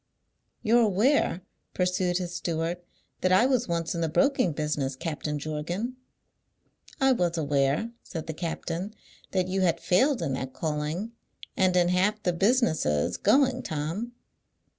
"You're 0.63 0.81
aware," 0.81 1.41
pursued 1.75 2.17
his 2.17 2.33
steward, 2.33 2.79
"that 3.19 3.31
I 3.31 3.45
was 3.45 3.67
once 3.67 3.93
in 3.93 4.01
the 4.01 4.09
broking 4.09 4.51
business, 4.51 4.95
Captain 4.95 5.37
Jorgan?" 5.37 5.95
"I 6.99 7.11
was 7.11 7.37
aware," 7.37 7.91
said 8.01 8.25
the 8.25 8.33
captain, 8.33 8.95
"that 9.29 9.47
you 9.47 9.61
had 9.61 9.79
failed 9.79 10.23
in 10.23 10.33
that 10.33 10.53
calling, 10.53 11.11
and 11.55 11.75
in 11.75 11.89
half 11.89 12.23
the 12.23 12.33
businesses 12.33 13.15
going, 13.17 13.61
Tom." 13.61 14.13